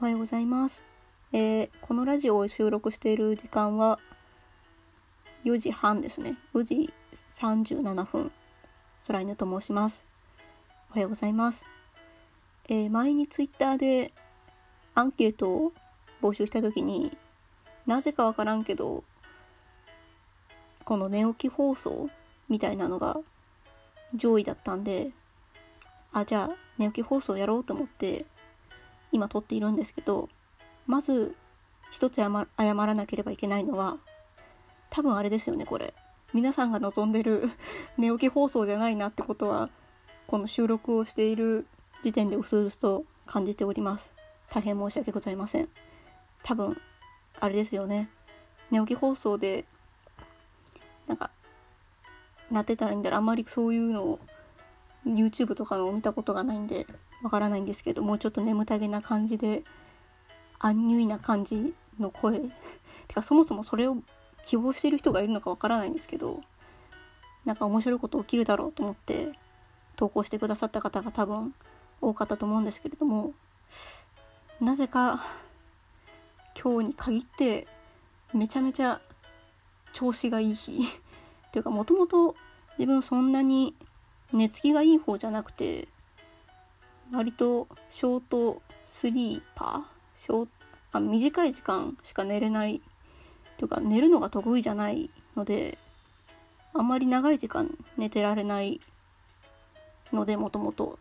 [0.00, 0.82] おはようございます。
[1.30, 3.98] えーこのラジオを収録している時間は
[5.44, 6.38] 4時半ですね。
[6.54, 6.94] 4時
[7.28, 8.32] 37分。
[9.06, 10.06] 空犬と申します。
[10.88, 11.66] おはようございます。
[12.70, 14.14] えー前にツイッターで
[14.94, 15.72] アンケートを
[16.22, 17.14] 募集した時に
[17.86, 19.04] なぜかわからんけど
[20.84, 22.08] この寝起き放送
[22.48, 23.18] みたいなのが
[24.14, 25.10] 上位だったんで
[26.14, 28.24] あじゃあ寝起き放送やろうと思って
[29.12, 30.28] 今撮っているんですけど
[30.86, 31.34] まず
[31.90, 33.98] 一つ謝謝らなければいけないのは
[34.90, 35.94] 多分あれですよねこれ。
[36.32, 37.50] 皆さんが望んでる
[37.98, 39.68] 寝起き放送じゃないなってことは
[40.26, 41.66] この収録をしている
[42.02, 44.14] 時点でうすうすと感じております。
[44.48, 45.68] 大変申し訳ございません。
[46.42, 46.80] 多分
[47.40, 48.10] あれですよね。
[48.70, 49.64] 寝起き放送で
[51.06, 51.30] なんか
[52.50, 54.20] なってたらいいんだろあんまりそういうのを
[55.06, 56.86] YouTube とかのを見たことがないんで
[57.22, 59.64] わからないんですけどもうちょっと眠たげな感じで
[60.58, 62.40] アンニュイな感じの声。
[63.08, 63.98] てかそもそもそれを
[64.42, 66.40] 希望してる人がいるのかわからないんですけど
[67.44, 69.32] なんか面白いこと起きるだろうと思って
[69.96, 71.54] 投稿してくださった方が多分
[72.00, 73.34] 多かったと思うんですけれども
[74.60, 75.20] なぜか
[76.60, 77.66] 今日に限って
[78.32, 79.00] めちゃめちゃ
[79.92, 80.82] 調子がいい日。
[80.82, 82.36] っ ていうかもともと
[82.78, 83.74] 自分そんなに
[84.32, 85.88] 寝つきがいい方じゃなくて
[87.12, 89.82] 割とショートスリーパー？
[90.14, 90.48] ショ
[90.92, 92.80] あ短い時間しか寝れない。
[93.58, 95.76] というか寝るのが得意じゃないので
[96.72, 98.80] あんまり長い時間寝てられない
[100.12, 100.98] のでもともと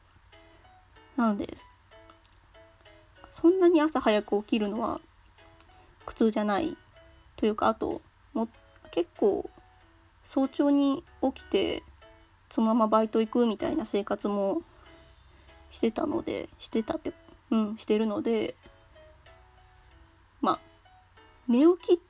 [1.15, 1.47] なので
[3.29, 4.99] そんなに朝早く起きるのは
[6.05, 6.75] 苦痛じゃない。
[7.37, 8.01] というかあと
[8.33, 8.49] も
[8.91, 9.49] 結構
[10.23, 11.83] 早朝に起きて
[12.49, 14.61] そのままバイト行くみたいな生活も
[15.69, 17.13] してたのでしてたって
[17.51, 18.55] うんしてるので
[20.41, 20.59] まあ
[21.47, 22.01] 寝起き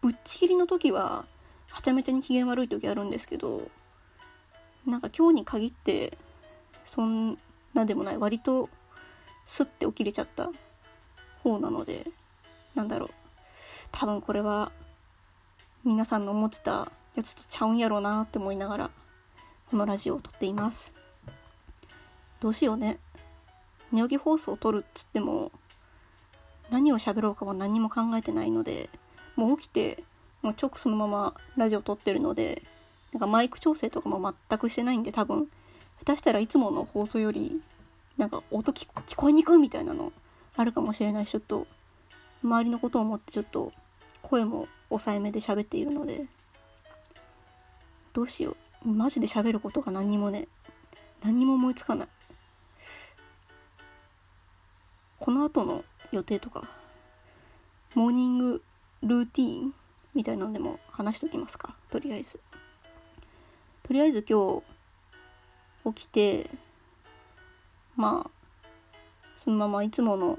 [0.00, 1.24] ぶっちぎりの時は
[1.68, 3.62] はちゃめちゃに機嫌悪い時あるんですけど
[4.86, 6.16] なんか今日に限って
[6.84, 7.38] そん
[7.74, 8.68] なでもない割と
[9.44, 10.50] スッて起きれちゃった
[11.42, 12.06] 方なので
[12.74, 13.10] なんだろう。
[13.92, 14.72] 多分これは
[15.84, 18.90] 皆さんの思ってたやつとちゃうんやろうなって思いながら
[19.68, 20.94] このラジオを撮っています。
[22.38, 22.98] どうしようね。
[23.90, 25.50] 寝起き放送を撮るっつっても
[26.70, 28.88] 何を喋ろうかは何も考えてないので
[29.34, 30.04] もう起きて
[30.42, 32.62] もう直そのままラジオ撮ってるので
[33.12, 35.48] なんかマイク調整とかも全くしてないんで多分。
[35.98, 37.60] 下手したらいつもの放送より
[38.16, 40.12] なんか音聞こ聞こえにくいみたいなの
[40.54, 41.66] あるかもしれないしちょっと
[42.44, 43.72] 周りのことを思ってちょっと
[44.22, 46.26] 声も抑えめで喋っているので
[48.12, 48.65] どうしよう。
[48.84, 50.48] マジで喋ることが何にもね
[51.22, 52.08] 何にも思いつかない。
[55.18, 56.68] この後の予定とか
[57.94, 58.62] モーニング
[59.02, 59.74] ルーティーン
[60.14, 62.38] みたいなんでも話しておきますかとりあえず。
[63.82, 64.62] とりあえず今
[65.84, 66.50] 日起きて
[67.96, 68.30] まあ
[69.36, 70.38] そのままいつもの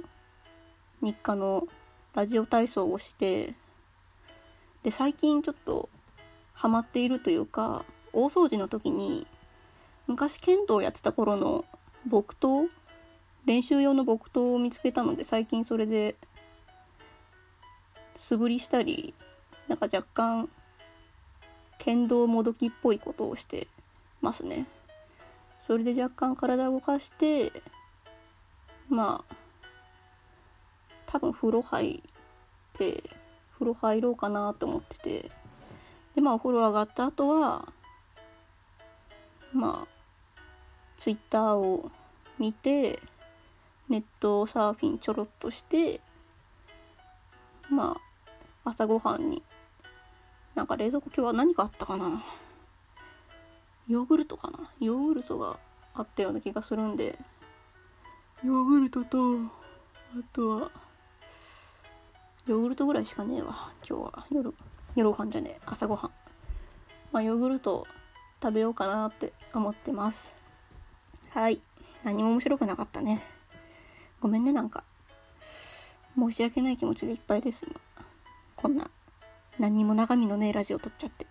[1.02, 1.68] 日課の
[2.14, 3.56] ラジオ体操をして
[4.84, 5.90] で最近ちょっと
[6.54, 9.28] ハマっているというか大掃除の時に
[10.07, 11.66] 昔剣道やってた頃の
[12.07, 12.69] 木刀
[13.45, 16.16] 練習用の木刀を見つけたので最近それで
[18.16, 19.13] 素振りしたり
[19.68, 20.50] なんか若干
[21.78, 23.68] 剣道もどきっぽいことをして
[24.22, 24.66] ますね。
[25.59, 27.51] それで若干体を動かして
[28.89, 29.35] まあ
[31.06, 32.12] 多分風呂入っ
[32.74, 33.03] て
[33.53, 35.31] 風呂入ろうかなと思ってて
[36.16, 37.68] でまあお風呂上がった後は
[39.53, 39.88] まあ
[40.96, 41.91] ツイッターを
[42.40, 43.00] 見て
[43.90, 46.02] ネットサーフィンちょろっとして
[47.69, 47.97] ま
[48.63, 49.44] あ朝ごはんに
[50.56, 52.24] なんか冷蔵庫今日は何があったかな？
[53.88, 54.69] ヨーグルトかな？
[54.80, 55.60] ヨーグルトが
[55.94, 57.18] あったような気がするんで。
[58.44, 59.48] ヨーグルトとあ
[60.33, 60.72] とは
[62.45, 64.25] ヨーグルトぐらいしかねえわ今日は。
[64.31, 64.54] 夜
[64.95, 66.12] 夜ご飯じゃねえ朝ごはん。
[67.12, 67.88] まあヨーグルト
[68.42, 70.36] 食べようかなって思ってます。
[71.31, 71.60] はい。
[72.04, 73.22] 何も面白くなかったね。
[74.22, 74.84] ごめんねなんか。
[76.18, 77.68] 申し訳ない気持ちでいっぱいです。
[78.56, 78.89] こんな
[79.60, 81.25] 何にも中身のねえラジオ撮っちゃって。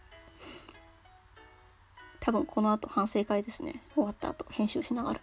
[2.21, 3.83] 多分この後反省会ですね。
[3.95, 5.21] 終わった後編集しながら。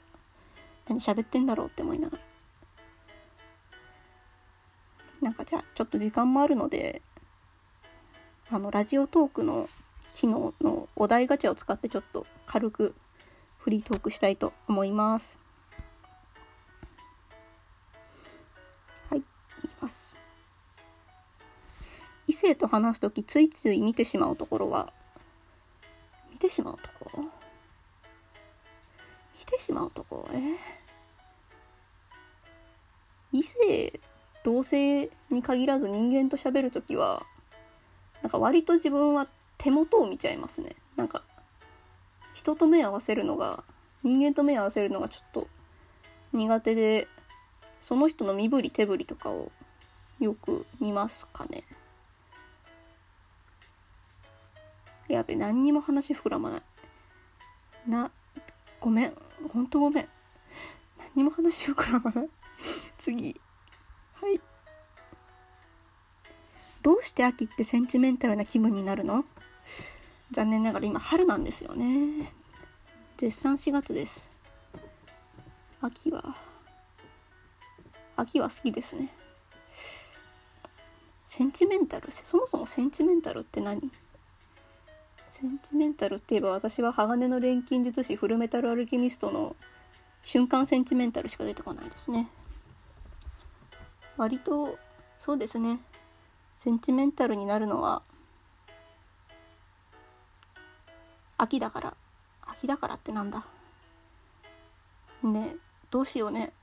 [0.88, 2.24] 何喋ってんだろうって思いながら。
[5.22, 7.02] なんかじゃあちょっと時間もあるので
[8.50, 9.70] あのラジオトークの
[10.14, 12.96] 機能のお題ガチャを使ってちょっと軽く
[13.58, 15.40] フリートークしたいと思います。
[19.10, 19.20] はい。
[19.20, 19.24] い
[19.68, 20.18] きます。
[22.28, 24.94] 異性と話す時ついつい見てしまうところは
[26.32, 27.22] 見てしまうとこ。
[29.40, 30.28] 見てしまうとこ。
[30.34, 30.38] え
[33.34, 34.00] 異性
[34.44, 37.26] 同性に限らず人間と喋る時は
[38.22, 39.28] なんか割と自分は
[39.64, 40.76] 手元を見ちゃいますね。
[40.98, 41.24] なんか
[42.34, 43.64] 人と目合わせるのが
[44.04, 45.48] 人間と目合わせるのがちょっと
[46.34, 47.08] 苦手で
[47.80, 49.54] その人の身振り手振りとかを
[50.20, 51.64] よく見ますかね。
[55.08, 56.62] やべ何にも話膨らまない。
[57.88, 58.12] な
[58.82, 59.14] ごめん。
[59.54, 60.10] ほんとごめん。
[60.98, 62.30] 何にも話膨らまない。
[62.98, 63.40] 次。
[64.16, 64.42] はい。
[66.82, 69.24] どうして秋ってセンチメンタルな気分になるの？
[70.32, 72.32] 残念ながら今春なんですよね。
[73.18, 74.32] 絶賛4月です。
[75.82, 76.36] 秋は
[78.16, 79.10] 秋は好きですね。
[81.24, 82.12] センチメンタル？
[82.12, 83.92] そもそもセンチメンタルって何？
[85.30, 89.56] センチメンタルって言えば私は鋼の錬金術師フルメタルアルケミストの
[90.22, 92.30] 瞬間センチメンタルしか出てこないですね。
[94.16, 94.78] 割と
[95.18, 95.80] そうですね。
[96.56, 98.04] センチメンタルになるのは
[101.44, 101.94] 秋だから。
[102.48, 103.46] 秋だからってなんだ。
[105.24, 105.56] ね
[105.92, 106.54] どうしようね。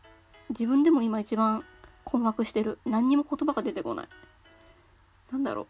[0.49, 1.65] 自分でも今一番
[2.05, 2.79] 困惑してる。
[2.87, 4.09] 何にも言葉が出てこない。
[5.31, 5.67] なんだろう。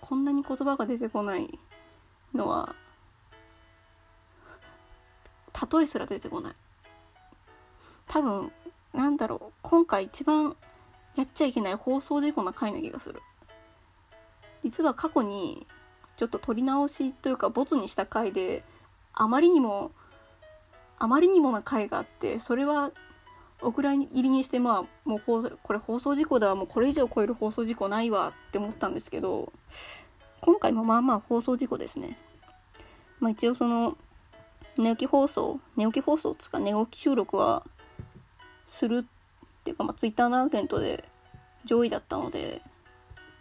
[0.00, 1.58] こんなに言葉が出てこない
[2.32, 2.76] のは
[5.72, 6.54] 例えすら出てこない。
[8.06, 8.52] 多分
[8.92, 9.52] なんだろう。
[9.62, 10.56] 今回一番
[11.16, 13.20] やっちゃいけない放送事故な回な気がする。
[14.62, 15.66] 実は過去に
[16.16, 18.62] ちょっと撮り直しというかボツにした回で
[19.12, 19.92] あまりにも
[20.98, 22.92] あまりにもな回があってそれは
[23.60, 29.52] お蔵入りにしてまあもう放これ放送事故ではもうこれ以上超える放送事故ないわって思ったんですけど
[30.40, 32.18] 今回もまあまあ放送事故ですね。
[33.18, 33.96] まあ一応その
[34.76, 37.64] 寝起き放送寝起き放送つか寝起き収録は
[38.66, 41.04] するっていうかまあツイッターのアーケントで
[41.64, 42.60] 上位だったので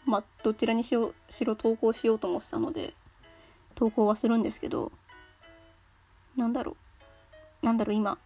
[0.06, 2.94] まあどちらにしろしろ投稿しようと思ってたので
[3.76, 4.92] 投稿はするんですけど
[6.36, 6.72] なんだろ
[7.62, 7.66] う。
[7.66, 8.18] なんだろう今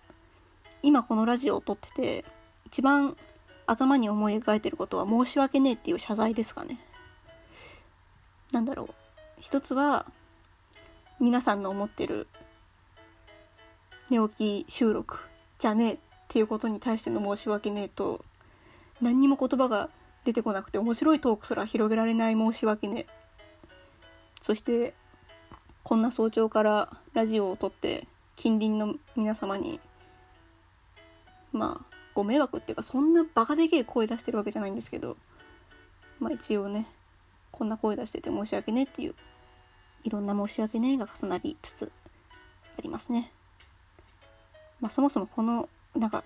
[0.81, 2.25] 今このラジオを撮ってて
[2.65, 3.15] 一番
[3.67, 6.79] 頭に思い描いてることは申し訳ねえっていう謝罪ですかね。
[8.51, 8.89] なんだろう。
[9.39, 10.05] 一つは
[11.19, 12.27] 皆さんの思ってる
[14.09, 15.19] 寝起き収録
[15.59, 15.97] じゃねえっ
[16.29, 18.23] ていうことに対しての申し訳ねえと
[19.01, 19.89] 何にも言葉が
[20.27, 23.07] 出てこなくて面白いトークすら広げられない申し訳ね
[24.41, 24.93] そして
[25.83, 29.79] こんな早朝からラジオを撮って近隣の皆様に
[31.53, 35.15] まあご迷惑っていうかそんなバカでけえ声出してるわけじゃないんですけど
[36.19, 36.87] まあ一応ね
[37.51, 39.15] こんな声出してて申し訳ねっていう
[40.03, 41.89] いろんな申し訳ねが重なりつつ
[42.77, 43.31] ありますね。
[44.81, 46.25] まあそもそもこのなんか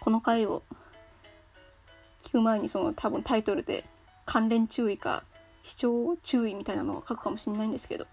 [0.00, 0.62] この回を
[2.26, 3.84] 聞く前にその多分タイトルで
[4.24, 5.24] 関連注意か
[5.62, 8.06] 視聴注意みたいなのを書くかもしれないんですけど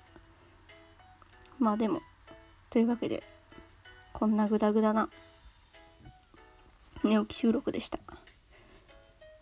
[1.60, 2.01] まあでも
[2.70, 3.24] というわけで
[4.13, 5.10] こんなグダグダな
[7.03, 8.00] 寝起き収録でした。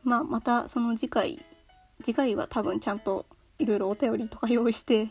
[0.04, 1.46] まあ、またその次回、
[2.04, 3.26] 次回は多分ちゃんと
[3.60, 5.08] いろいろお便りとか用意して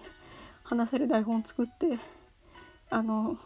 [0.64, 1.99] 話せる台本作って、
[2.90, 3.38] あの、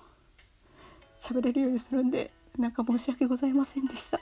[1.18, 4.20] 喋れるようにするんで、なんか申し訳ございませんでした。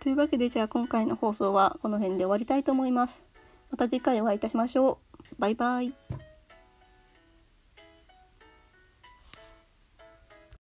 [0.00, 3.22] というわけでじゃあ今回の放送はこの辺で終わりたいと思います。
[3.70, 4.98] また次回お会いいたしましょう。
[5.38, 5.92] バイバイ。